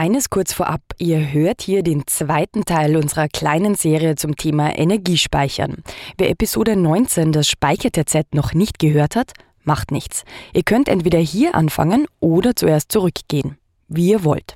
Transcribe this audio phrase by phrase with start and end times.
[0.00, 5.84] Eines kurz vorab, ihr hört hier den zweiten Teil unserer kleinen Serie zum Thema Energiespeichern.
[6.16, 10.24] Wer Episode 19 das Speicher-TZ noch nicht gehört hat, macht nichts.
[10.54, 13.58] Ihr könnt entweder hier anfangen oder zuerst zurückgehen,
[13.88, 14.54] wie ihr wollt.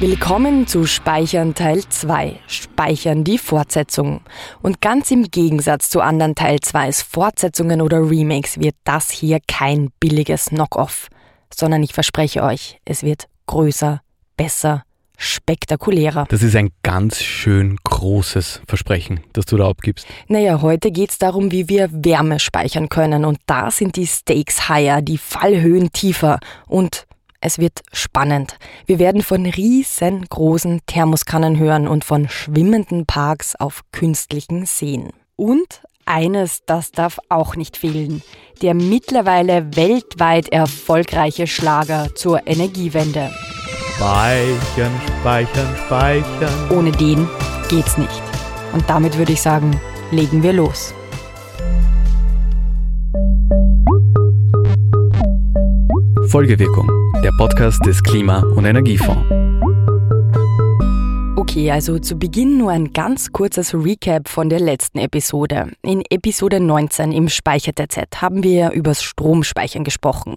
[0.00, 2.40] Willkommen zu Speichern Teil 2.
[2.46, 4.22] Speichern die Fortsetzung.
[4.62, 9.90] Und ganz im Gegensatz zu anderen Teil 2s Fortsetzungen oder Remakes wird das hier kein
[10.00, 11.10] billiges Knock-off
[11.52, 14.00] sondern ich verspreche euch, es wird größer,
[14.36, 14.84] besser,
[15.16, 16.26] spektakulärer.
[16.28, 20.06] Das ist ein ganz schön großes Versprechen, das du da abgibst.
[20.28, 23.24] Naja, heute geht es darum, wie wir Wärme speichern können.
[23.24, 26.40] Und da sind die Stakes higher, die Fallhöhen tiefer.
[26.66, 27.06] Und
[27.40, 28.56] es wird spannend.
[28.86, 35.10] Wir werden von riesengroßen Thermoskannen hören und von schwimmenden Parks auf künstlichen Seen.
[35.36, 38.22] Und eines, das darf auch nicht fehlen.
[38.62, 43.30] Der mittlerweile weltweit erfolgreiche Schlager zur Energiewende.
[43.96, 46.70] Speichern, speichern, speichern.
[46.70, 47.28] Ohne den
[47.68, 48.22] geht's nicht.
[48.72, 49.78] Und damit würde ich sagen,
[50.10, 50.94] legen wir los.
[56.28, 56.90] Folgewirkung,
[57.22, 59.24] der Podcast des Klima- und Energiefonds.
[61.54, 65.70] Okay, also zu Beginn nur ein ganz kurzes Recap von der letzten Episode.
[65.82, 70.34] In Episode 19 im Speicher der Z haben wir übers Stromspeichern gesprochen.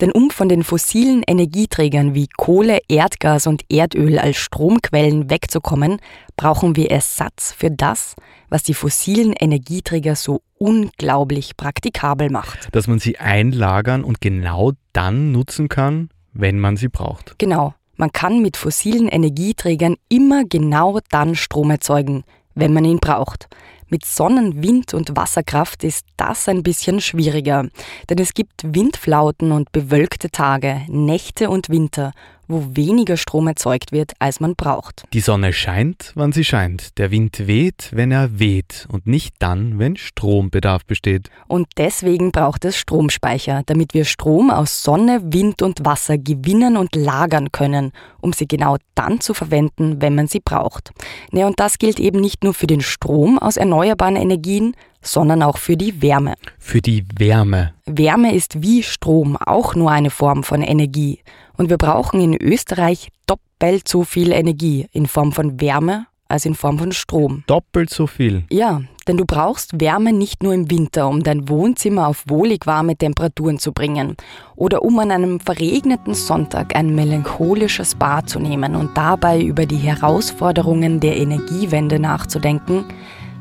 [0.00, 5.96] Denn um von den fossilen Energieträgern wie Kohle, Erdgas und Erdöl als Stromquellen wegzukommen,
[6.36, 8.14] brauchen wir Ersatz für das,
[8.48, 12.68] was die fossilen Energieträger so unglaublich praktikabel macht.
[12.70, 17.36] Dass man sie einlagern und genau dann nutzen kann, wenn man sie braucht.
[17.38, 17.74] Genau.
[18.00, 23.46] Man kann mit fossilen Energieträgern immer genau dann Strom erzeugen, wenn man ihn braucht.
[23.90, 27.68] Mit Sonnen-, Wind- und Wasserkraft ist das ein bisschen schwieriger,
[28.08, 32.12] denn es gibt Windflauten und bewölkte Tage, Nächte und Winter,
[32.50, 35.04] wo weniger Strom erzeugt wird, als man braucht.
[35.12, 36.98] Die Sonne scheint, wann sie scheint.
[36.98, 41.30] Der Wind weht, wenn er weht und nicht dann, wenn Strombedarf besteht.
[41.46, 46.96] Und deswegen braucht es Stromspeicher, damit wir Strom aus Sonne, Wind und Wasser gewinnen und
[46.96, 50.90] lagern können, um sie genau dann zu verwenden, wenn man sie braucht.
[51.32, 55.56] Ja, und das gilt eben nicht nur für den Strom aus erneuerbaren Energien, sondern auch
[55.56, 56.34] für die Wärme.
[56.58, 57.72] Für die Wärme.
[57.86, 61.20] Wärme ist wie Strom auch nur eine Form von Energie.
[61.60, 66.54] Und wir brauchen in Österreich doppelt so viel Energie in Form von Wärme als in
[66.54, 67.44] Form von Strom.
[67.48, 68.44] Doppelt so viel?
[68.50, 72.96] Ja, denn du brauchst Wärme nicht nur im Winter, um dein Wohnzimmer auf wohlig warme
[72.96, 74.16] Temperaturen zu bringen
[74.56, 79.76] oder um an einem verregneten Sonntag ein melancholisches Bad zu nehmen und dabei über die
[79.76, 82.86] Herausforderungen der Energiewende nachzudenken,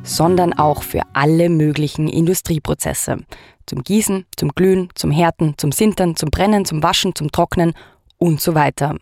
[0.03, 3.19] sondern auch für alle möglichen Industrieprozesse.
[3.65, 7.73] Zum Gießen, zum Glühen, zum Härten, zum Sintern, zum Brennen, zum Waschen, zum Trocknen
[8.19, 8.95] und so weiter.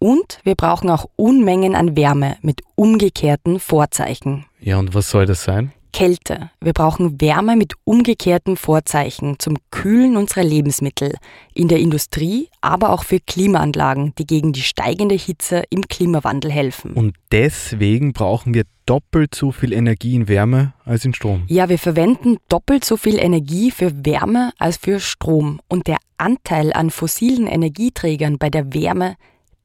[0.00, 4.46] Und wir brauchen auch Unmengen an Wärme mit umgekehrten Vorzeichen.
[4.60, 5.72] Ja, und was soll das sein?
[5.94, 6.50] Kälte.
[6.60, 11.14] Wir brauchen Wärme mit umgekehrten Vorzeichen zum Kühlen unserer Lebensmittel,
[11.54, 16.94] in der Industrie, aber auch für Klimaanlagen, die gegen die steigende Hitze im Klimawandel helfen.
[16.94, 21.44] Und deswegen brauchen wir doppelt so viel Energie in Wärme als in Strom.
[21.46, 25.60] Ja, wir verwenden doppelt so viel Energie für Wärme als für Strom.
[25.68, 29.14] Und der Anteil an fossilen Energieträgern bei der Wärme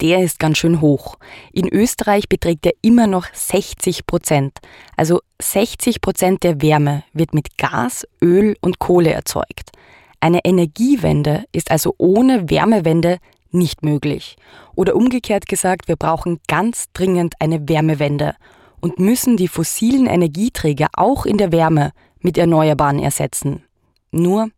[0.01, 1.17] der ist ganz schön hoch.
[1.51, 4.59] In Österreich beträgt er immer noch 60 Prozent.
[4.95, 9.71] Also 60 Prozent der Wärme wird mit Gas, Öl und Kohle erzeugt.
[10.19, 13.17] Eine Energiewende ist also ohne Wärmewende
[13.51, 14.35] nicht möglich.
[14.75, 18.35] Oder umgekehrt gesagt, wir brauchen ganz dringend eine Wärmewende
[18.79, 23.63] und müssen die fossilen Energieträger auch in der Wärme mit Erneuerbaren ersetzen.
[24.11, 24.49] Nur,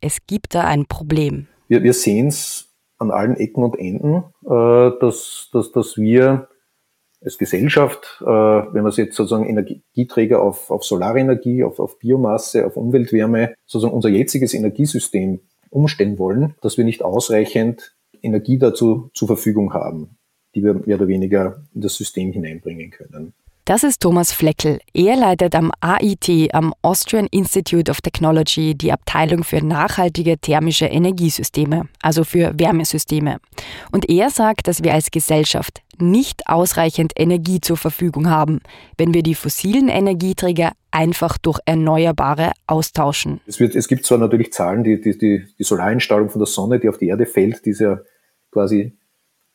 [0.00, 1.46] es gibt da ein Problem.
[1.68, 2.71] Wir, wir sehen es
[3.02, 6.48] an allen Ecken und Enden, äh, dass, dass, dass wir
[7.24, 12.76] als Gesellschaft, äh, wenn man jetzt sozusagen Energieträger auf, auf Solarenergie, auf, auf Biomasse, auf
[12.76, 15.40] Umweltwärme, sozusagen unser jetziges Energiesystem
[15.70, 20.16] umstellen wollen, dass wir nicht ausreichend Energie dazu zur Verfügung haben,
[20.54, 23.34] die wir mehr oder weniger in das System hineinbringen können.
[23.64, 24.80] Das ist Thomas Fleckel.
[24.92, 31.84] Er leitet am AIT, am Austrian Institute of Technology, die Abteilung für nachhaltige thermische Energiesysteme,
[32.02, 33.38] also für Wärmesysteme.
[33.92, 38.58] Und er sagt, dass wir als Gesellschaft nicht ausreichend Energie zur Verfügung haben,
[38.98, 43.40] wenn wir die fossilen Energieträger einfach durch erneuerbare austauschen.
[43.46, 46.88] Es, wird, es gibt zwar natürlich Zahlen, die, die, die, die von der Sonne, die
[46.88, 48.00] auf die Erde fällt, die ist ja
[48.50, 48.98] quasi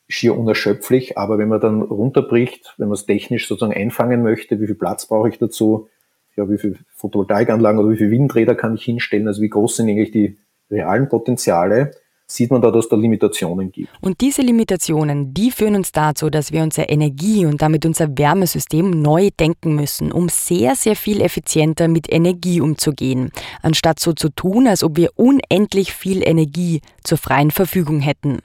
[0.10, 4.66] schier unerschöpflich, aber wenn man dann runterbricht, wenn man es technisch sozusagen einfangen möchte, wie
[4.68, 5.90] viel Platz brauche ich dazu,
[6.36, 9.90] ja, wie viel Photovoltaikanlagen oder wie viele Windräder kann ich hinstellen, also wie groß sind
[9.90, 10.38] eigentlich die
[10.70, 11.92] realen Potenziale,
[12.30, 13.90] sieht man da, dass da Limitationen gibt.
[14.02, 18.90] Und diese Limitationen, die führen uns dazu, dass wir unser Energie und damit unser Wärmesystem
[18.90, 23.32] neu denken müssen, um sehr, sehr viel effizienter mit Energie umzugehen,
[23.62, 28.40] anstatt so zu tun, als ob wir unendlich viel Energie zur freien Verfügung hätten.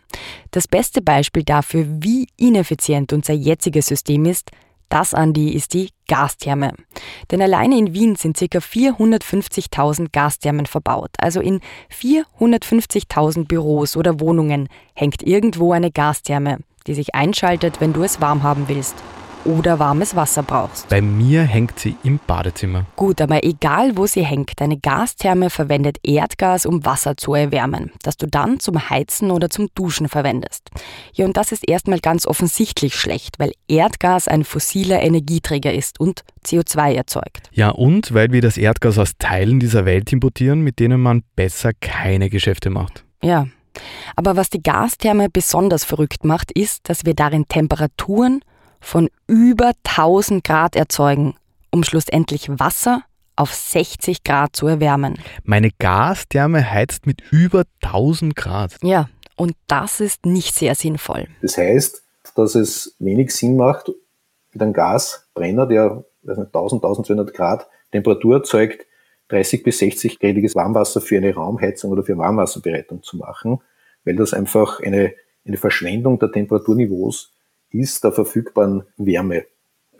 [0.52, 4.50] Das beste Beispiel dafür, wie ineffizient unser jetziges System ist,
[4.92, 6.74] das, Andi, ist die Gastherme.
[7.30, 8.58] Denn alleine in Wien sind ca.
[8.58, 11.10] 450.000 Gasthermen verbaut.
[11.18, 11.60] Also in
[11.90, 18.42] 450.000 Büros oder Wohnungen hängt irgendwo eine Gastherme, die sich einschaltet, wenn du es warm
[18.42, 18.96] haben willst
[19.44, 20.88] oder warmes Wasser brauchst.
[20.88, 22.86] Bei mir hängt sie im Badezimmer.
[22.96, 28.16] Gut, aber egal wo sie hängt, eine Gastherme verwendet Erdgas, um Wasser zu erwärmen, das
[28.16, 30.70] du dann zum Heizen oder zum Duschen verwendest.
[31.14, 36.24] Ja, und das ist erstmal ganz offensichtlich schlecht, weil Erdgas ein fossiler Energieträger ist und
[36.44, 37.50] CO2 erzeugt.
[37.52, 41.72] Ja, und weil wir das Erdgas aus Teilen dieser Welt importieren, mit denen man besser
[41.80, 43.04] keine Geschäfte macht.
[43.22, 43.46] Ja.
[44.16, 48.40] Aber was die Gastherme besonders verrückt macht, ist, dass wir darin Temperaturen
[48.82, 51.34] von über 1000 Grad erzeugen,
[51.70, 53.02] um schlussendlich Wasser
[53.36, 55.14] auf 60 Grad zu erwärmen.
[55.44, 58.76] Meine Gastherme heizt mit über 1000 Grad.
[58.82, 61.28] Ja, und das ist nicht sehr sinnvoll.
[61.40, 62.02] Das heißt,
[62.36, 63.90] dass es wenig Sinn macht,
[64.52, 68.86] mit einem Gasbrenner, der 1000, 1200 Grad Temperatur erzeugt,
[69.28, 73.60] 30 bis 60 gradiges Warmwasser für eine Raumheizung oder für Warmwasserbereitung zu machen,
[74.04, 75.14] weil das einfach eine,
[75.46, 77.31] eine Verschwendung der Temperaturniveaus
[77.72, 79.44] ist der verfügbaren Wärme.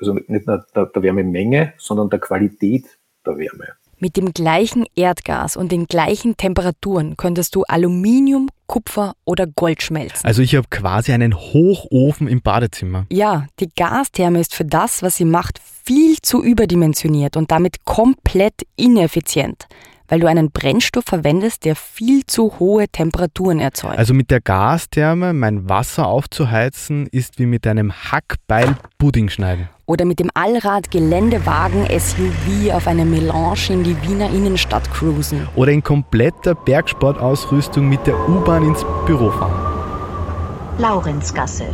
[0.01, 3.69] Also nicht nur der, der Wärmemenge, sondern der Qualität der Wärme.
[3.99, 10.27] Mit dem gleichen Erdgas und den gleichen Temperaturen könntest du Aluminium, Kupfer oder Gold schmelzen.
[10.27, 13.07] Also ich habe quasi einen Hochofen im Badezimmer.
[13.13, 18.67] Ja, die Gastherme ist für das, was sie macht, viel zu überdimensioniert und damit komplett
[18.75, 19.69] ineffizient
[20.13, 23.97] weil du einen Brennstoff verwendest, der viel zu hohe Temperaturen erzeugt.
[23.97, 29.71] Also mit der Gastherme mein Wasser aufzuheizen, ist wie mit einem Hackbeil Pudding schneiden.
[29.87, 35.49] Oder mit dem Allrad-Geländewagen SUV auf eine Melange in die Wiener Innenstadt cruisen.
[35.55, 40.77] Oder in kompletter Bergsportausrüstung mit der U-Bahn ins Büro fahren.
[40.77, 41.65] Laurenzgasse.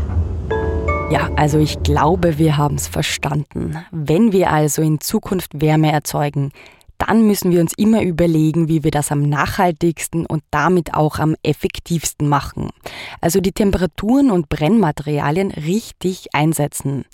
[1.10, 3.76] Ja, also ich glaube, wir haben es verstanden.
[3.90, 6.52] Wenn wir also in Zukunft Wärme erzeugen,
[6.98, 11.36] dann müssen wir uns immer überlegen, wie wir das am nachhaltigsten und damit auch am
[11.42, 12.70] effektivsten machen.
[13.20, 17.04] Also die Temperaturen und Brennmaterialien richtig einsetzen.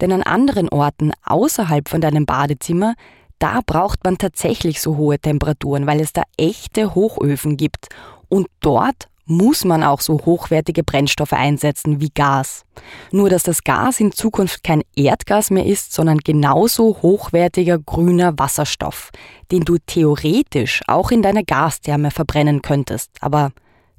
[0.00, 2.94] Denn an anderen Orten außerhalb von deinem Badezimmer
[3.38, 7.88] da braucht man tatsächlich so hohe Temperaturen, weil es da echte Hochöfen gibt.
[8.30, 12.64] Und dort muss man auch so hochwertige Brennstoffe einsetzen wie Gas.
[13.10, 19.10] Nur dass das Gas in Zukunft kein Erdgas mehr ist, sondern genauso hochwertiger grüner Wasserstoff,
[19.50, 23.10] den du theoretisch auch in deiner Gastherme verbrennen könntest.
[23.20, 23.52] Aber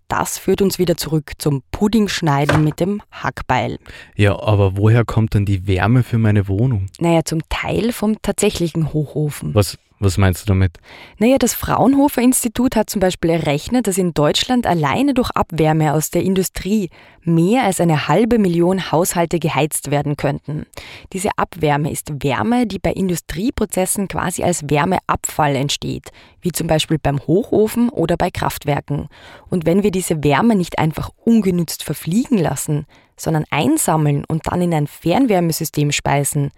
[0.07, 3.79] das führt uns wieder zurück zum Puddingschneiden mit dem Hackbeil.
[4.15, 6.87] Ja, aber woher kommt dann die Wärme für meine Wohnung?
[6.99, 9.55] Naja, zum Teil vom tatsächlichen Hochofen.
[9.55, 10.77] Was, was meinst du damit?
[11.17, 16.11] Naja, das Fraunhofer Institut hat zum Beispiel errechnet, dass in Deutschland alleine durch Abwärme aus
[16.11, 16.89] der Industrie
[17.23, 20.65] mehr als eine halbe Million Haushalte geheizt werden könnten.
[21.11, 26.11] Diese Abwärme ist Wärme, die bei Industrieprozessen quasi als Wärmeabfall entsteht,
[26.41, 29.09] wie zum Beispiel beim Hochofen oder bei Kraftwerken.
[29.49, 32.85] Und wenn wir diese Wärme nicht einfach ungenützt verfliegen lassen,
[33.17, 36.51] sondern einsammeln und dann in ein Fernwärmesystem speisen,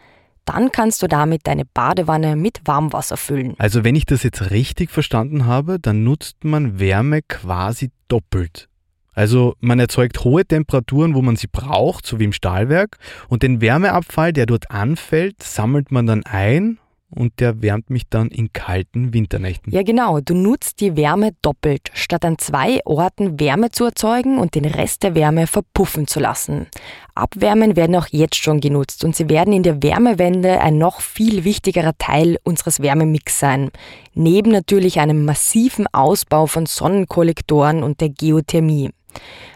[0.47, 3.55] dann kannst du damit deine Badewanne mit Warmwasser füllen.
[3.57, 8.69] Also wenn ich das jetzt richtig verstanden habe, dann nutzt man Wärme quasi doppelt.
[9.13, 12.97] Also man erzeugt hohe Temperaturen, wo man sie braucht, so wie im Stahlwerk,
[13.29, 16.77] und den Wärmeabfall, der dort anfällt, sammelt man dann ein
[17.09, 19.71] und der wärmt mich dann in kalten Winternächten.
[19.71, 20.19] Ja, genau.
[20.19, 25.03] Du nutzt die Wärme doppelt, statt an zwei Orten Wärme zu erzeugen und den Rest
[25.03, 26.67] der Wärme verpuffen zu lassen.
[27.15, 31.43] Abwärmen werden auch jetzt schon genutzt und sie werden in der Wärmewende ein noch viel
[31.43, 33.71] wichtigerer Teil unseres Wärmemix sein.
[34.13, 38.91] Neben natürlich einem massiven Ausbau von Sonnenkollektoren und der Geothermie.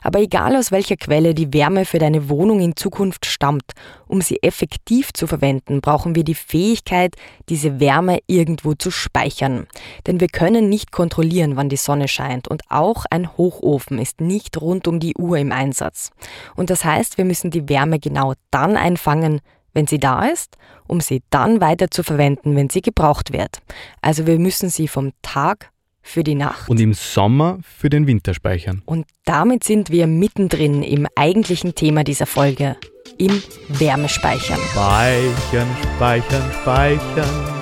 [0.02, 3.74] Aber egal aus welcher Quelle die Wärme für deine Wohnung in Zukunft stammt,
[4.08, 7.16] um sie effektiv zu verwenden, brauchen wir die Fähigkeit,
[7.50, 9.68] diese Wärme irgendwo zu speichern.
[10.08, 14.60] Denn wir können nicht kontrollieren, wann die Sonne scheint und auch ein Hochofen ist nicht
[14.60, 16.10] rund um die Uhr im Einsatz.
[16.56, 19.42] Und das heißt, wir müssen die Wärme genau dann einfangen,
[19.74, 23.60] wenn sie da ist, um sie dann weiter zu verwenden, wenn sie gebraucht wird.
[24.02, 26.70] Also wir müssen sie vom Tag für die Nacht.
[26.70, 28.82] Und im Sommer für den Winter speichern.
[28.86, 32.78] Und damit sind wir mittendrin im eigentlichen Thema dieser Folge,
[33.18, 34.60] im Wärmespeichern.
[34.72, 37.62] Speichern, speichern, speichern.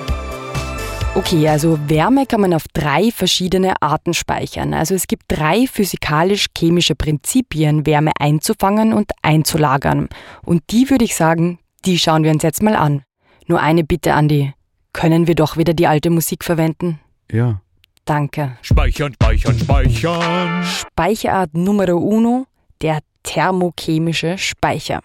[1.16, 4.72] Okay, also Wärme kann man auf drei verschiedene Arten speichern.
[4.72, 10.08] Also es gibt drei physikalisch-chemische Prinzipien, Wärme einzufangen und einzulagern.
[10.44, 13.02] Und die würde ich sagen, die schauen wir uns jetzt mal an.
[13.48, 14.54] Nur eine Bitte, Andi.
[14.92, 17.00] Können wir doch wieder die alte Musik verwenden?
[17.30, 17.60] Ja.
[18.04, 18.56] Danke.
[18.62, 20.64] Speichern, speichern, speichern.
[20.64, 22.46] Speicherart Numero uno,
[22.82, 25.00] der thermochemische Speicher.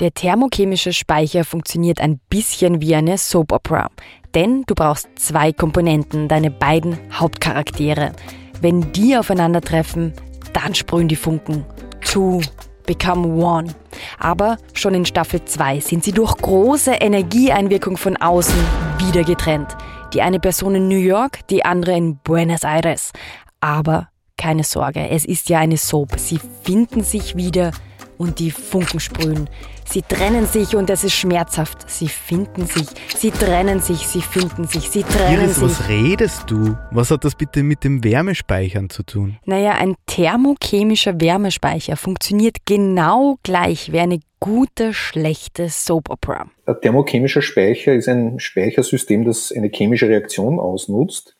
[0.00, 3.88] Der thermochemische Speicher funktioniert ein bisschen wie eine Soap Opera,
[4.34, 8.12] denn du brauchst zwei Komponenten, deine beiden Hauptcharaktere.
[8.60, 10.12] Wenn die aufeinandertreffen,
[10.52, 11.64] dann sprühen die Funken.
[12.00, 12.40] Two
[12.86, 13.74] become one.
[14.18, 18.58] Aber schon in Staffel 2 sind sie durch große Energieeinwirkung von außen
[18.98, 19.76] wieder getrennt.
[20.12, 23.12] Die eine Person in New York, die andere in Buenos Aires.
[23.60, 26.18] Aber keine Sorge, es ist ja eine Soap.
[26.18, 27.70] Sie finden sich wieder
[28.18, 29.48] und die Funken sprühen.
[29.92, 31.90] Sie trennen sich und es ist schmerzhaft.
[31.90, 35.64] Sie finden sich, sie trennen sich, sie finden sich, sie trennen Iris, sich.
[35.64, 36.78] was redest du?
[36.92, 39.36] Was hat das bitte mit dem Wärmespeichern zu tun?
[39.44, 46.46] Naja, ein thermochemischer Wärmespeicher funktioniert genau gleich wie eine gute, schlechte Soap Opera.
[46.64, 51.36] Ein thermochemischer Speicher ist ein Speichersystem, das eine chemische Reaktion ausnutzt.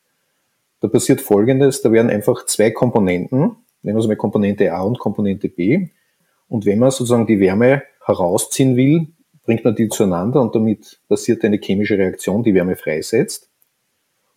[0.83, 4.99] Da passiert Folgendes, da werden einfach zwei Komponenten, nehmen wir es mal Komponente A und
[4.99, 5.89] Komponente B.
[6.53, 9.07] Und wenn man sozusagen die Wärme herausziehen will,
[9.47, 13.49] bringt man die zueinander und damit passiert eine chemische Reaktion, die Wärme freisetzt.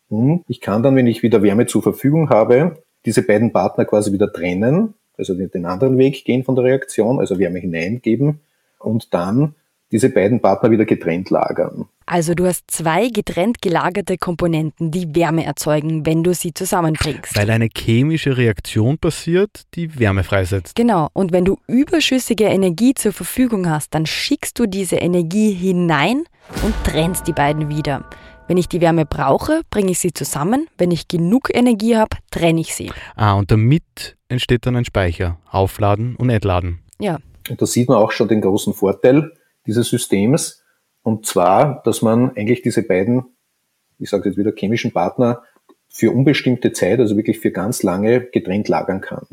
[0.08, 4.14] Und ich kann dann, wenn ich wieder Wärme zur Verfügung habe, diese beiden Partner quasi
[4.14, 8.40] wieder trennen, also den anderen Weg gehen von der Reaktion, also Wärme hineingeben
[8.80, 9.56] und dann
[9.92, 11.90] diese beiden Partner wieder getrennt lagern.
[12.08, 17.36] Also du hast zwei getrennt gelagerte Komponenten, die Wärme erzeugen, wenn du sie zusammenbringst.
[17.36, 20.76] Weil eine chemische Reaktion passiert, die Wärme freisetzt.
[20.76, 26.26] Genau, und wenn du überschüssige Energie zur Verfügung hast, dann schickst du diese Energie hinein
[26.64, 28.08] und trennst die beiden wieder.
[28.48, 30.68] Wenn ich die Wärme brauche, bringe ich sie zusammen.
[30.78, 32.92] Wenn ich genug Energie habe, trenne ich sie.
[33.16, 35.40] Ah, und damit entsteht dann ein Speicher.
[35.50, 36.80] Aufladen und entladen.
[37.00, 37.18] Ja,
[37.50, 39.32] Und da sieht man auch schon den großen Vorteil
[39.66, 40.62] dieses Systems.
[41.06, 43.26] Und zwar, dass man eigentlich diese beiden,
[44.00, 45.44] ich sage jetzt wieder, chemischen Partner
[45.88, 49.28] für unbestimmte Zeit, also wirklich für ganz lange getrennt lagern kann.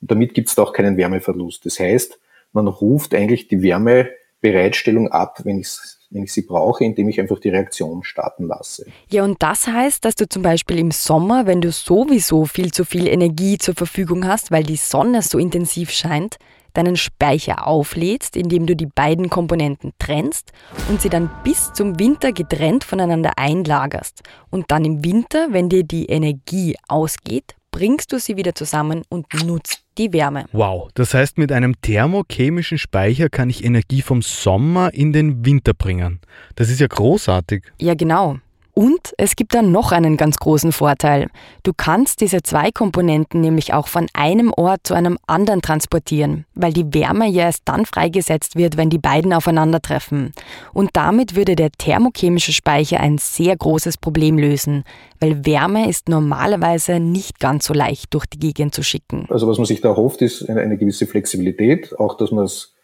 [0.00, 1.66] Und damit gibt es da auch keinen Wärmeverlust.
[1.66, 2.18] Das heißt,
[2.52, 5.68] man ruft eigentlich die Wärmebereitstellung ab, wenn ich,
[6.08, 8.86] wenn ich sie brauche, indem ich einfach die Reaktion starten lasse.
[9.10, 12.86] Ja, und das heißt, dass du zum Beispiel im Sommer, wenn du sowieso viel zu
[12.86, 16.38] viel Energie zur Verfügung hast, weil die Sonne so intensiv scheint,
[16.74, 20.52] deinen Speicher auflädst, indem du die beiden Komponenten trennst
[20.88, 24.22] und sie dann bis zum Winter getrennt voneinander einlagerst.
[24.50, 29.26] Und dann im Winter, wenn dir die Energie ausgeht, bringst du sie wieder zusammen und
[29.44, 30.46] nutzt die Wärme.
[30.52, 35.74] Wow, das heißt, mit einem thermochemischen Speicher kann ich Energie vom Sommer in den Winter
[35.74, 36.20] bringen.
[36.54, 37.64] Das ist ja großartig.
[37.80, 38.38] Ja, genau.
[38.78, 41.30] Und es gibt dann noch einen ganz großen Vorteil.
[41.64, 46.72] Du kannst diese zwei Komponenten nämlich auch von einem Ort zu einem anderen transportieren, weil
[46.72, 50.30] die Wärme ja erst dann freigesetzt wird, wenn die beiden aufeinandertreffen.
[50.72, 54.84] Und damit würde der thermochemische Speicher ein sehr großes Problem lösen,
[55.18, 59.26] weil Wärme ist normalerweise nicht ganz so leicht durch die Gegend zu schicken.
[59.28, 62.76] Also was man sich da erhofft, ist eine, eine gewisse Flexibilität, auch dass man es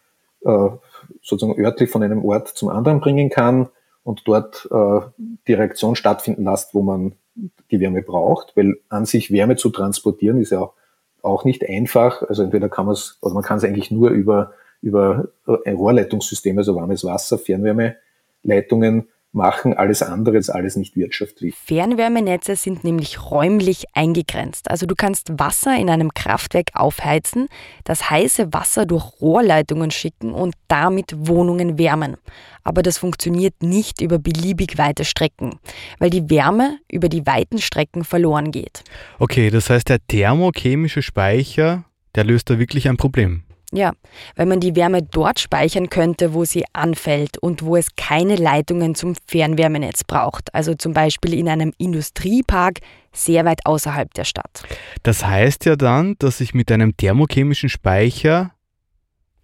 [0.43, 0.67] äh,
[1.21, 3.69] sozusagen örtlich von einem Ort zum anderen bringen kann
[4.05, 4.99] und dort äh,
[5.47, 7.13] die Reaktion stattfinden lässt, wo man
[7.71, 10.73] die Wärme braucht, weil an sich Wärme zu transportieren ist ja auch,
[11.23, 12.21] auch nicht einfach.
[12.21, 15.29] Also entweder kann man es, oder man kann es eigentlich nur über, über
[15.65, 19.73] ein Rohrleitungssystem, also warmes Wasser, Fernwärmeleitungen machen.
[19.73, 21.55] Alles andere ist alles nicht wirtschaftlich.
[21.55, 24.71] Fernwärmenetze sind nämlich räumlich eingegrenzt.
[24.71, 27.47] Also du kannst Wasser in einem Kraftwerk aufheizen,
[27.83, 32.17] das heiße Wasser durch Rohrleitungen schicken und damit Wohnungen wärmen.
[32.63, 35.59] Aber das funktioniert nicht über beliebig weite Strecken,
[35.99, 38.83] weil die Wärme über die weiten Strecken verloren geht.
[39.19, 43.44] Okay, das heißt, der thermochemische Speicher, der löst da wirklich ein Problem.
[43.71, 43.93] Ja,
[44.35, 48.95] weil man die Wärme dort speichern könnte, wo sie anfällt und wo es keine Leitungen
[48.95, 50.53] zum Fernwärmenetz braucht.
[50.53, 52.79] Also zum Beispiel in einem Industriepark
[53.11, 54.63] sehr weit außerhalb der Stadt.
[55.03, 58.51] Das heißt ja dann, dass ich mit einem thermochemischen Speicher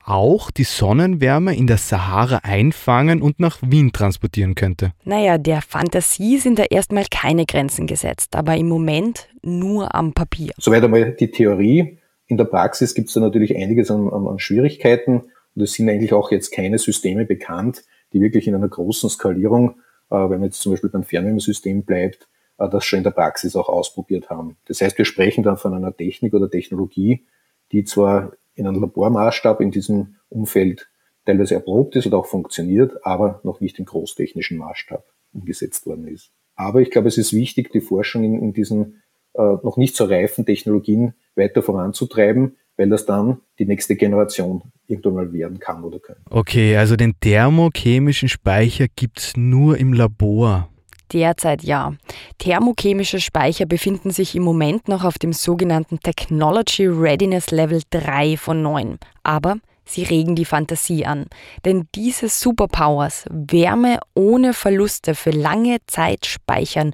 [0.04, 4.94] auch die Sonnenwärme in der Sahara einfangen und nach Wien transportieren könnte.
[5.04, 10.54] Naja, der Fantasie sind da erstmal keine Grenzen gesetzt, aber im Moment nur am Papier.
[10.58, 11.98] Soweit einmal die Theorie.
[12.32, 15.24] In der Praxis gibt es da natürlich einiges an, an, an Schwierigkeiten
[15.54, 17.84] und es sind eigentlich auch jetzt keine Systeme bekannt,
[18.14, 22.30] die wirklich in einer großen Skalierung, äh, wenn man jetzt zum Beispiel beim Fernwärmesystem bleibt,
[22.58, 24.56] äh, das schon in der Praxis auch ausprobiert haben.
[24.68, 27.26] Das heißt, wir sprechen dann von einer Technik oder Technologie,
[27.74, 30.88] die zwar in einem Labormaßstab in diesem Umfeld
[31.26, 36.32] teilweise erprobt ist oder auch funktioniert, aber noch nicht im großtechnischen Maßstab umgesetzt worden ist.
[36.56, 39.02] Aber ich glaube, es ist wichtig, die Forschung in, in diesen
[39.34, 45.34] noch nicht so reifen Technologien weiter voranzutreiben, weil das dann die nächste Generation irgendwann mal
[45.34, 46.22] werden kann oder können.
[46.30, 50.68] Okay, also den thermochemischen Speicher gibt es nur im Labor.
[51.14, 51.94] Derzeit ja.
[52.38, 58.62] Thermochemische Speicher befinden sich im Moment noch auf dem sogenannten Technology Readiness Level 3 von
[58.62, 58.98] 9.
[59.24, 61.26] Aber sie regen die Fantasie an.
[61.66, 66.94] Denn diese Superpowers, Wärme ohne Verluste für lange Zeit speichern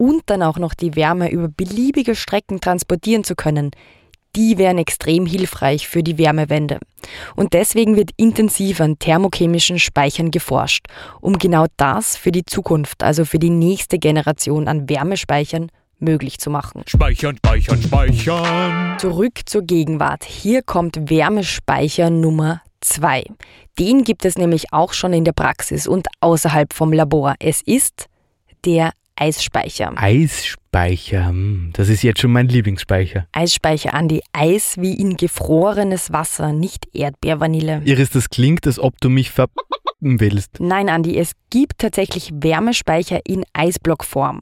[0.00, 3.70] und dann auch noch die Wärme über beliebige Strecken transportieren zu können,
[4.34, 6.78] die wären extrem hilfreich für die Wärmewende.
[7.36, 10.86] Und deswegen wird intensiv an thermochemischen Speichern geforscht,
[11.20, 16.48] um genau das für die Zukunft, also für die nächste Generation an Wärmespeichern möglich zu
[16.48, 16.82] machen.
[16.86, 18.98] Speichern, speichern, speichern.
[18.98, 20.24] Zurück zur Gegenwart.
[20.24, 23.24] Hier kommt Wärmespeicher Nummer 2.
[23.78, 27.34] Den gibt es nämlich auch schon in der Praxis und außerhalb vom Labor.
[27.38, 28.06] Es ist
[28.64, 29.92] der Eisspeicher.
[29.96, 33.26] Eisspeicher, hm, das ist jetzt schon mein Lieblingsspeicher.
[33.32, 34.22] Eisspeicher, Andi.
[34.32, 37.82] Eis wie in gefrorenes Wasser, nicht Erdbeervanille.
[37.84, 39.48] Iris, das klingt, als ob du mich ver
[40.00, 40.58] willst.
[40.58, 44.40] Nein, Andi, es gibt tatsächlich Wärmespeicher in Eisblockform.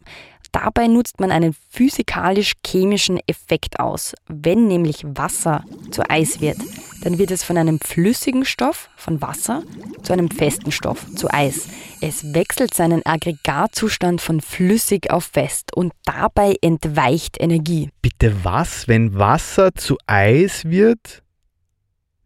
[0.52, 4.14] Dabei nutzt man einen physikalisch-chemischen Effekt aus.
[4.28, 6.58] Wenn nämlich Wasser zu Eis wird,
[7.02, 9.62] dann wird es von einem flüssigen Stoff, von Wasser,
[10.02, 11.68] zu einem festen Stoff, zu Eis.
[12.00, 17.90] Es wechselt seinen Aggregatzustand von flüssig auf fest und dabei entweicht Energie.
[18.02, 18.88] Bitte was?
[18.88, 21.22] Wenn Wasser zu Eis wird,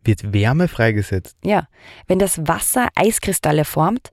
[0.05, 1.37] wird Wärme freigesetzt.
[1.45, 1.69] Ja,
[2.07, 4.11] wenn das Wasser Eiskristalle formt,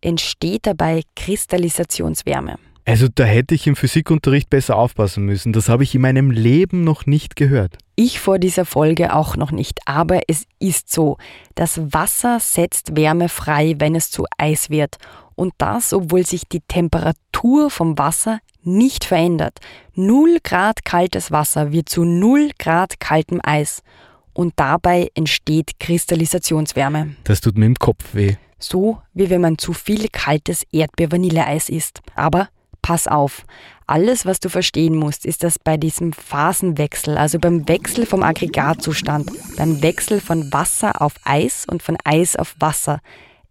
[0.00, 2.58] entsteht dabei Kristallisationswärme.
[2.90, 5.52] Also da hätte ich im Physikunterricht besser aufpassen müssen.
[5.52, 7.78] Das habe ich in meinem Leben noch nicht gehört.
[7.94, 11.16] Ich vor dieser Folge auch noch nicht, aber es ist so.
[11.54, 14.96] Das Wasser setzt Wärme frei, wenn es zu Eis wird.
[15.36, 19.60] Und das, obwohl sich die Temperatur vom Wasser nicht verändert.
[19.94, 23.84] 0 Grad kaltes Wasser wird zu 0 Grad kaltem Eis.
[24.32, 27.14] Und dabei entsteht Kristallisationswärme.
[27.22, 28.34] Das tut mir im Kopf weh.
[28.58, 32.00] So wie wenn man zu viel kaltes Erdbeer-Vanilleeis isst.
[32.16, 32.48] Aber
[32.90, 33.44] pass auf,
[33.86, 39.30] alles, was du verstehen musst, ist, dass bei diesem Phasenwechsel, also beim Wechsel vom Aggregatzustand,
[39.56, 42.98] beim Wechsel von Wasser auf Eis und von Eis auf Wasser,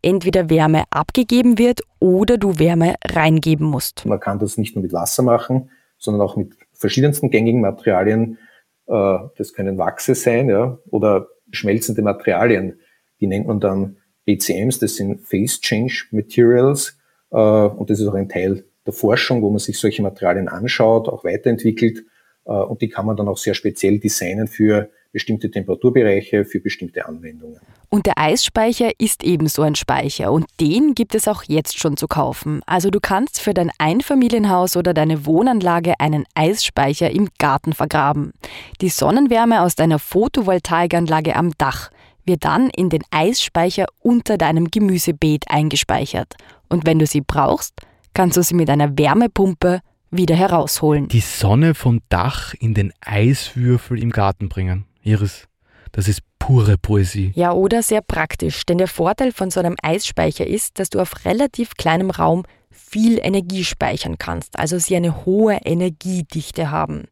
[0.02, 4.06] entweder Wärme abgegeben wird oder du Wärme reingeben musst.
[4.06, 8.40] Man kann das nicht nur mit Wasser machen, sondern auch mit verschiedensten gängigen Materialien.
[8.88, 12.78] Äh, das können Wachse sein ja, oder schmelzende Materialien.
[13.22, 17.00] Die nennt man dann ECMs, das sind Phase Change Materials.
[17.32, 21.08] Äh, und das ist auch ein Teil der Forschung, wo man sich solche Materialien anschaut,
[21.08, 22.04] auch weiterentwickelt.
[22.46, 27.06] Äh, und die kann man dann auch sehr speziell designen für bestimmte Temperaturbereiche, für bestimmte
[27.08, 27.60] Anwendungen.
[27.90, 32.08] Und der Eisspeicher ist ebenso ein Speicher und den gibt es auch jetzt schon zu
[32.08, 32.62] kaufen.
[32.68, 38.34] Also du kannst für dein Einfamilienhaus oder deine Wohnanlage einen Eisspeicher im Garten vergraben.
[38.82, 41.90] Die Sonnenwärme aus deiner Photovoltaikanlage am Dach
[42.26, 46.36] wird dann in den Eisspeicher unter deinem Gemüsebeet eingespeichert.
[46.70, 47.74] Und wenn du sie brauchst,
[48.14, 51.08] kannst du sie mit einer Wärmepumpe wieder herausholen.
[51.08, 54.86] Die Sonne vom Dach in den Eiswürfel im Garten bringen.
[55.04, 55.48] Iris,
[55.92, 57.32] das ist pure Poesie.
[57.36, 61.26] Ja, oder sehr praktisch, denn der Vorteil von so einem Eisspeicher ist, dass du auf
[61.26, 67.08] relativ kleinem Raum viel Energie speichern kannst, also sie eine hohe Energiedichte haben.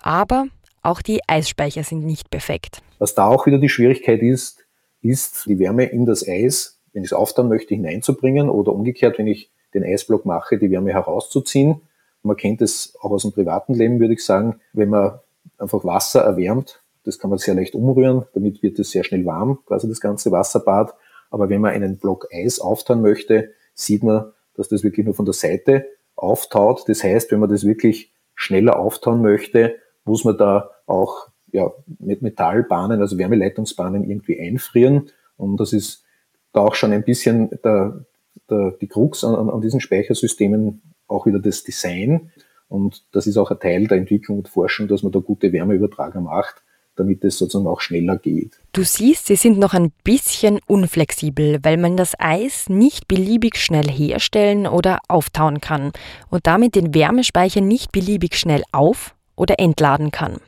[0.00, 0.46] Aber
[0.82, 2.82] auch die Eisspeicher sind nicht perfekt.
[2.98, 4.64] Was da auch wieder die Schwierigkeit ist,
[5.00, 9.26] ist die Wärme in das Eis, wenn ich es auftauen möchte, hineinzubringen oder umgekehrt, wenn
[9.26, 11.80] ich den Eisblock mache, die Wärme herauszuziehen.
[12.22, 15.18] Man kennt es auch aus dem privaten Leben, würde ich sagen, wenn man
[15.58, 19.58] einfach Wasser erwärmt, das kann man sehr leicht umrühren, damit wird es sehr schnell warm,
[19.66, 20.94] quasi das ganze Wasserbad.
[21.30, 25.24] Aber wenn man einen Block Eis auftauen möchte, sieht man, dass das wirklich nur von
[25.24, 26.88] der Seite auftaut.
[26.88, 32.22] Das heißt, wenn man das wirklich schneller auftauen möchte, muss man da auch ja, mit
[32.22, 35.10] Metallbahnen, also Wärmeleitungsbahnen irgendwie einfrieren.
[35.36, 36.04] Und das ist
[36.52, 38.04] da auch schon ein bisschen der,
[38.52, 42.30] der, die Krux an, an diesen Speichersystemen auch wieder das Design.
[42.68, 46.20] Und das ist auch ein Teil der Entwicklung und Forschung, dass man da gute Wärmeübertrager
[46.20, 46.62] macht,
[46.96, 48.60] damit es sozusagen auch schneller geht.
[48.72, 53.88] Du siehst, sie sind noch ein bisschen unflexibel, weil man das Eis nicht beliebig schnell
[53.88, 55.92] herstellen oder auftauen kann
[56.30, 60.38] und damit den Wärmespeicher nicht beliebig schnell auf oder entladen kann.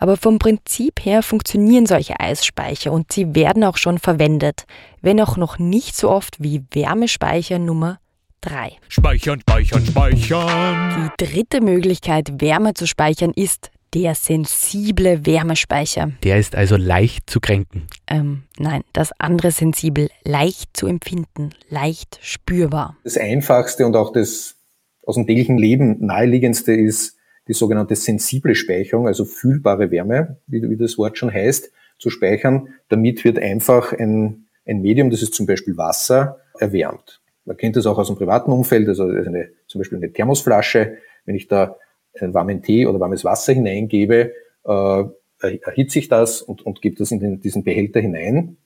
[0.00, 4.64] Aber vom Prinzip her funktionieren solche Eisspeicher und sie werden auch schon verwendet,
[5.00, 7.98] wenn auch noch nicht so oft wie Wärmespeicher Nummer
[8.42, 8.72] 3.
[8.88, 11.10] Speichern, speichern, speichern.
[11.18, 16.12] Die dritte Möglichkeit, Wärme zu speichern, ist der sensible Wärmespeicher.
[16.22, 17.86] Der ist also leicht zu kränken.
[18.06, 22.96] Ähm, nein, das andere sensibel, leicht zu empfinden, leicht spürbar.
[23.04, 24.56] Das einfachste und auch das
[25.04, 27.17] aus dem täglichen Leben naheliegendste ist
[27.48, 32.68] die sogenannte sensible Speicherung, also fühlbare Wärme, wie, wie das Wort schon heißt, zu speichern.
[32.88, 37.20] Damit wird einfach ein, ein Medium, das ist zum Beispiel Wasser, erwärmt.
[37.44, 40.98] Man kennt das auch aus dem privaten Umfeld, also eine, zum Beispiel eine Thermosflasche.
[41.24, 41.76] Wenn ich da
[42.20, 44.32] einen warmen Tee oder warmes Wasser hineingebe,
[44.64, 45.04] äh,
[45.40, 48.58] erhitze ich das und, und gebe das in den, diesen Behälter hinein.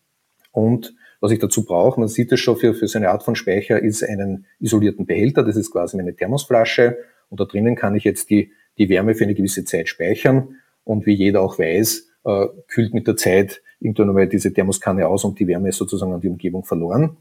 [0.50, 3.36] Und was ich dazu brauche, man sieht es schon für, für so eine Art von
[3.36, 5.44] Speicher, ist einen isolierten Behälter.
[5.44, 6.98] Das ist quasi meine Thermosflasche.
[7.30, 10.56] Und da drinnen kann ich jetzt die, die Wärme für eine gewisse Zeit speichern.
[10.85, 15.24] Und wie jeder auch weiß, äh, kühlt mit der Zeit irgendwann einmal diese Thermoskanne aus
[15.24, 17.16] und die Wärme ist sozusagen an die Umgebung verloren.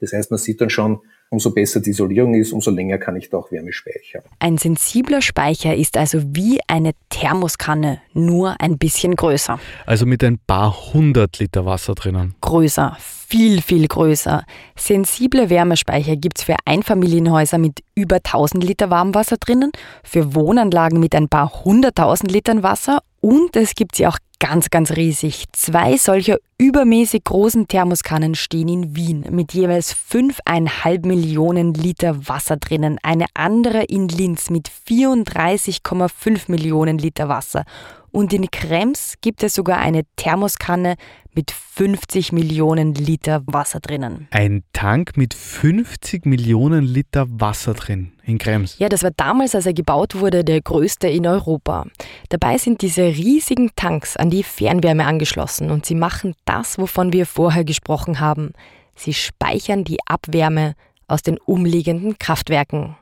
[0.00, 3.28] Das heißt, man sieht dann schon, umso besser die Isolierung ist, umso länger kann ich
[3.30, 4.22] da auch Wärme speichern.
[4.38, 9.58] Ein sensibler Speicher ist also wie eine Thermoskanne, nur ein bisschen größer.
[9.86, 12.34] Also mit ein paar hundert Liter Wasser drinnen.
[12.40, 14.44] Größer, viel, viel größer.
[14.76, 19.70] Sensible Wärmespeicher gibt es für Einfamilienhäuser mit über 1000 Liter Warmwasser drinnen,
[20.02, 24.92] für Wohnanlagen mit ein paar hunderttausend Litern Wasser und es gibt sie auch ganz, ganz
[24.92, 25.44] riesig.
[25.52, 32.98] Zwei solcher übermäßig großen Thermoskannen stehen in Wien mit jeweils 5,5 Millionen Liter Wasser drinnen.
[33.02, 37.64] Eine andere in Linz mit 34,5 Millionen Liter Wasser.
[38.10, 40.96] Und in Krems gibt es sogar eine Thermoskanne
[41.34, 44.26] mit 50 Millionen Liter Wasser drinnen.
[44.30, 48.76] Ein Tank mit 50 Millionen Liter Wasser drin in Krems.
[48.78, 51.86] Ja, das war damals, als er gebaut wurde, der größte in Europa.
[52.28, 57.26] Dabei sind diese riesigen Tanks an die Fernwärme angeschlossen und sie machen das, wovon wir
[57.26, 58.52] vorher gesprochen haben.
[58.96, 60.74] Sie speichern die Abwärme
[61.06, 62.96] aus den umliegenden Kraftwerken.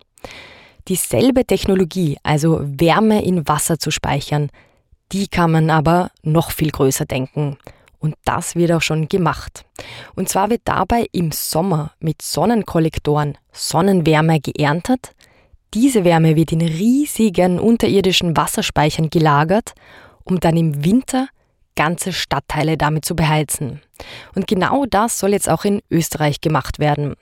[0.89, 4.51] Dieselbe Technologie, also Wärme in Wasser zu speichern,
[5.13, 7.59] die kann man aber noch viel größer denken.
[7.99, 9.65] Und das wird auch schon gemacht.
[10.15, 15.13] Und zwar wird dabei im Sommer mit Sonnenkollektoren Sonnenwärme geerntet.
[15.75, 19.75] Diese Wärme wird in riesigen unterirdischen Wasserspeichern gelagert,
[20.25, 21.29] um dann im Winter
[21.75, 23.81] ganze Stadtteile damit zu beheizen.
[24.35, 27.15] Und genau das soll jetzt auch in Österreich gemacht werden.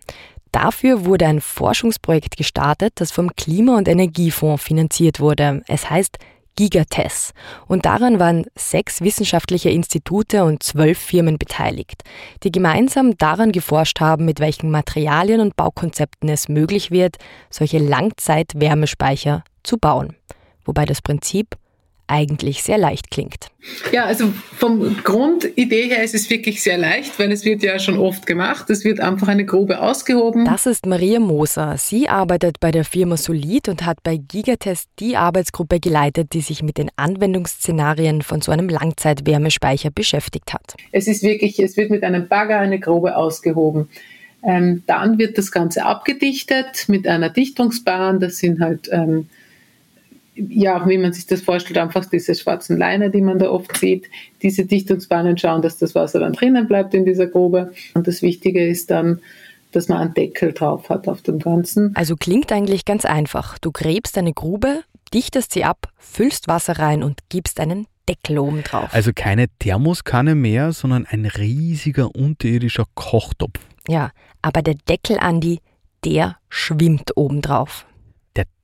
[0.52, 5.62] Dafür wurde ein Forschungsprojekt gestartet, das vom Klima- und Energiefonds finanziert wurde.
[5.66, 6.18] Es heißt
[6.56, 7.32] Gigates.
[7.66, 12.02] Und daran waren sechs wissenschaftliche Institute und zwölf Firmen beteiligt,
[12.42, 17.16] die gemeinsam daran geforscht haben, mit welchen Materialien und Baukonzepten es möglich wird,
[17.50, 20.16] solche Langzeit-Wärmespeicher zu bauen.
[20.64, 21.56] Wobei das Prinzip
[22.06, 23.48] eigentlich sehr leicht klingt.
[23.92, 27.98] Ja, also vom Grundidee her ist es wirklich sehr leicht, weil es wird ja schon
[27.98, 28.68] oft gemacht.
[28.68, 30.44] Es wird einfach eine Grube ausgehoben.
[30.44, 31.76] Das ist Maria Moser.
[31.78, 36.62] Sie arbeitet bei der Firma Solid und hat bei Gigatest die Arbeitsgruppe geleitet, die sich
[36.62, 40.74] mit den Anwendungsszenarien von so einem Langzeitwärmespeicher beschäftigt hat.
[40.92, 43.88] Es ist wirklich, es wird mit einem Bagger eine Grube ausgehoben.
[44.46, 48.20] Ähm, dann wird das Ganze abgedichtet mit einer Dichtungsbahn.
[48.20, 49.28] Das sind halt ähm,
[50.34, 54.08] ja, wie man sich das vorstellt, einfach diese schwarzen Leine, die man da oft sieht,
[54.42, 57.72] diese Dichtungsbahnen schauen, dass das Wasser dann drinnen bleibt in dieser Grube.
[57.94, 59.20] Und das Wichtige ist dann,
[59.72, 61.94] dass man einen Deckel drauf hat auf dem Ganzen.
[61.94, 63.58] Also klingt eigentlich ganz einfach.
[63.58, 68.62] Du gräbst eine Grube, dichtest sie ab, füllst Wasser rein und gibst einen Deckel oben
[68.62, 68.90] drauf.
[68.92, 73.58] Also keine Thermoskanne mehr, sondern ein riesiger unterirdischer Kochtopf.
[73.88, 74.10] Ja,
[74.42, 75.60] aber der Deckel, Andi,
[76.04, 77.86] der schwimmt oben drauf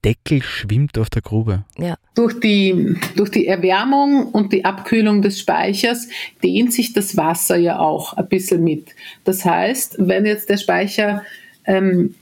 [0.04, 1.64] Deckel schwimmt auf der Grube.
[1.78, 1.96] Ja.
[2.14, 6.08] Durch, die, durch die Erwärmung und die Abkühlung des Speichers
[6.42, 8.94] dehnt sich das Wasser ja auch ein bisschen mit.
[9.24, 11.22] Das heißt, wenn jetzt der Speicher
[11.64, 12.14] ähm,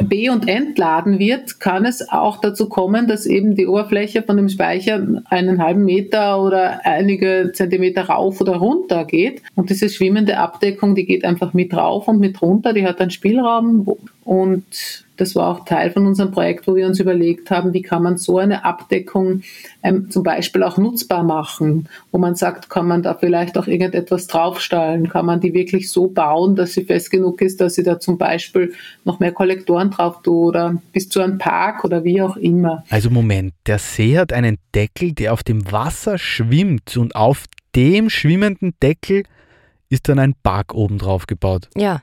[0.00, 4.48] be- und entladen wird, kann es auch dazu kommen, dass eben die Oberfläche von dem
[4.48, 9.42] Speicher einen halben Meter oder einige Zentimeter rauf oder runter geht.
[9.54, 13.10] Und diese schwimmende Abdeckung, die geht einfach mit rauf und mit runter, die hat einen
[13.10, 13.86] Spielraum
[14.24, 18.02] und das war auch Teil von unserem Projekt, wo wir uns überlegt haben, wie kann
[18.02, 19.42] man so eine Abdeckung
[19.82, 24.26] ähm, zum Beispiel auch nutzbar machen, wo man sagt, kann man da vielleicht auch irgendetwas
[24.26, 28.00] draufstellen, kann man die wirklich so bauen, dass sie fest genug ist, dass sie da
[28.00, 32.36] zum Beispiel noch mehr Kollektoren drauf tut oder bis zu einem Park oder wie auch
[32.36, 32.84] immer.
[32.90, 37.44] Also Moment, der See hat einen Deckel, der auf dem Wasser schwimmt und auf
[37.76, 39.24] dem schwimmenden Deckel
[39.90, 41.68] ist dann ein Park oben drauf gebaut.
[41.76, 42.02] Ja,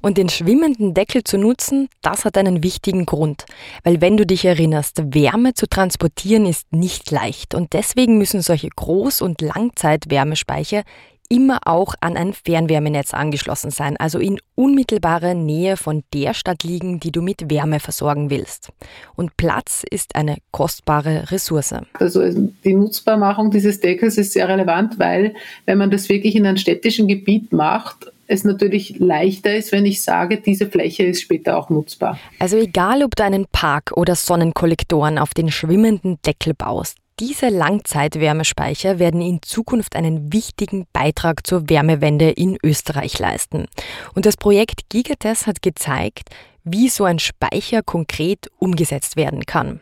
[0.00, 3.46] und den schwimmenden Deckel zu nutzen, das hat einen wichtigen Grund.
[3.84, 8.68] Weil wenn du dich erinnerst, Wärme zu transportieren ist nicht leicht und deswegen müssen solche
[8.68, 10.82] Groß- und Langzeitwärmespeicher
[11.30, 16.98] immer auch an ein Fernwärmenetz angeschlossen sein, also in unmittelbarer Nähe von der Stadt liegen,
[16.98, 18.72] die du mit Wärme versorgen willst.
[19.14, 21.74] Und Platz ist eine kostbare Ressource.
[21.94, 22.22] Also
[22.64, 25.34] die Nutzbarmachung dieses Deckels ist sehr relevant, weil
[25.66, 30.02] wenn man das wirklich in einem städtischen Gebiet macht, es natürlich leichter ist, wenn ich
[30.02, 32.16] sage, diese Fläche ist später auch nutzbar.
[32.38, 38.98] Also egal, ob du einen Park oder Sonnenkollektoren auf den schwimmenden Deckel baust, diese Langzeitwärmespeicher
[39.00, 43.66] werden in Zukunft einen wichtigen Beitrag zur Wärmewende in Österreich leisten.
[44.14, 46.30] Und das Projekt Gigates hat gezeigt,
[46.62, 49.80] wie so ein Speicher konkret umgesetzt werden kann.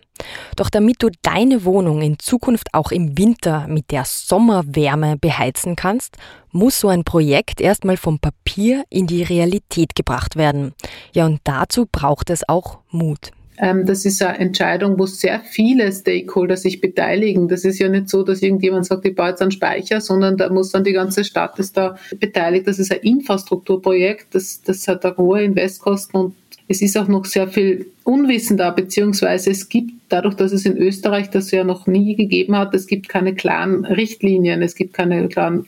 [0.56, 6.16] Doch damit du deine Wohnung in Zukunft auch im Winter mit der Sommerwärme beheizen kannst,
[6.52, 10.74] muss so ein Projekt erstmal vom Papier in die Realität gebracht werden.
[11.14, 13.32] Ja, und dazu braucht es auch Mut.
[13.60, 17.48] Ähm, das ist eine Entscheidung, wo sehr viele Stakeholder sich beteiligen.
[17.48, 20.48] Das ist ja nicht so, dass irgendjemand sagt, ich baue jetzt einen Speicher, sondern da
[20.48, 22.68] muss dann die ganze Stadt ist da beteiligt.
[22.68, 26.34] Das ist ein Infrastrukturprojekt, das, das hat eine hohe Investkosten und
[26.68, 30.76] es ist auch noch sehr viel Unwissen da, beziehungsweise es gibt dadurch, dass es in
[30.76, 35.28] Österreich das ja noch nie gegeben hat, es gibt keine klaren Richtlinien, es gibt keine
[35.28, 35.66] klaren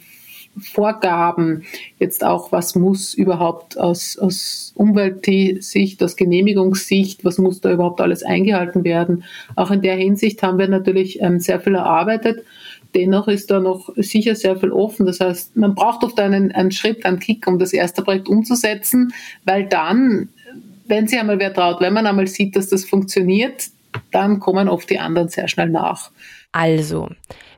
[0.59, 1.63] Vorgaben,
[1.99, 8.23] jetzt auch, was muss überhaupt aus, aus Umweltsicht, aus Genehmigungssicht, was muss da überhaupt alles
[8.25, 9.25] eingehalten werden.
[9.55, 12.45] Auch in der Hinsicht haben wir natürlich ähm, sehr viel erarbeitet.
[12.95, 15.07] Dennoch ist da noch sicher sehr viel offen.
[15.07, 19.13] Das heißt, man braucht oft einen, einen Schritt, einen Kick, um das erste Projekt umzusetzen,
[19.45, 20.31] weil dann
[20.91, 23.69] wenn sich einmal wer traut, wenn man einmal sieht, dass das funktioniert,
[24.11, 26.11] dann kommen oft die anderen sehr schnell nach.
[26.53, 27.09] Also,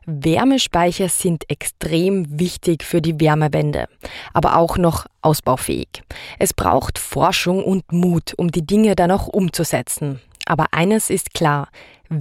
[0.05, 3.87] Wärmespeicher sind extrem wichtig für die Wärmewende,
[4.33, 6.03] aber auch noch ausbaufähig.
[6.39, 10.19] Es braucht Forschung und Mut, um die Dinge dann auch umzusetzen.
[10.45, 11.69] Aber eines ist klar,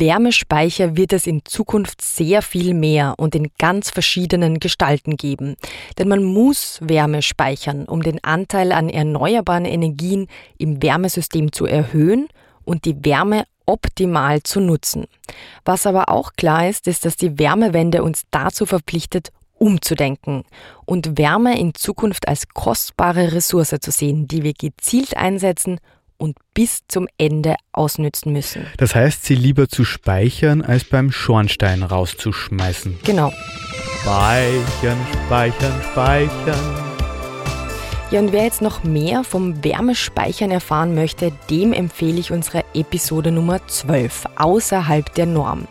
[0.01, 5.57] Wärmespeicher wird es in Zukunft sehr viel mehr und in ganz verschiedenen Gestalten geben.
[5.99, 10.29] Denn man muss Wärme speichern, um den Anteil an erneuerbaren Energien
[10.59, 12.29] im Wärmesystem zu erhöhen
[12.65, 15.07] und die Wärme optimal zu nutzen.
[15.65, 20.43] Was aber auch klar ist, ist, dass die Wärmewende uns dazu verpflichtet, umzudenken
[20.85, 25.79] und Wärme in Zukunft als kostbare Ressource zu sehen, die wir gezielt einsetzen
[26.23, 28.67] und bis zum Ende ausnützen müssen.
[28.77, 33.01] Das heißt, sie lieber zu speichern, als beim Schornstein rauszuschmeißen.
[33.03, 33.33] Genau.
[34.03, 36.93] Speichern, speichern, speichern.
[38.13, 43.33] Ja, und wer jetzt noch mehr vom Wärmespeichern erfahren möchte, dem empfehle ich unsere Episode
[43.33, 45.67] Nummer 12, außerhalb der Norm.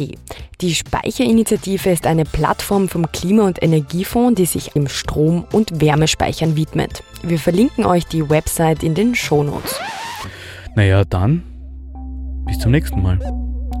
[0.60, 6.56] Die Speicherinitiative ist eine Plattform vom Klima- und Energiefonds, die sich im Strom- und Wärmespeichern
[6.56, 7.02] widmet.
[7.22, 9.80] Wir verlinken euch die Website in den Shownotes.
[10.74, 11.44] Naja, dann
[12.46, 13.18] bis zum nächsten Mal.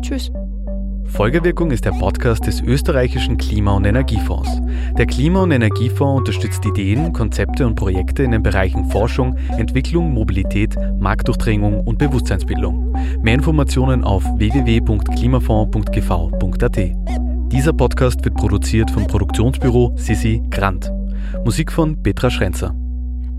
[0.00, 0.30] Tschüss.
[1.06, 4.48] Folgewirkung ist der Podcast des österreichischen Klima- und Energiefonds.
[4.96, 10.74] Der Klima- und Energiefonds unterstützt Ideen, Konzepte und Projekte in den Bereichen Forschung, Entwicklung, Mobilität,
[10.98, 12.96] Marktdurchdringung und Bewusstseinsbildung.
[13.20, 16.78] Mehr Informationen auf www.klimafonds.gv.at.
[17.52, 20.90] Dieser Podcast wird produziert vom Produktionsbüro Sissi Grant.
[21.44, 22.74] Musik von Petra Schrenzer.